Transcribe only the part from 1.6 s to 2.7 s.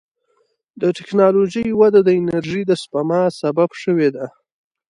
وده د انرژۍ